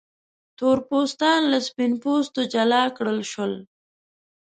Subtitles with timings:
[0.57, 3.53] تور پوستان له سپین پوستو جلا کړل شول.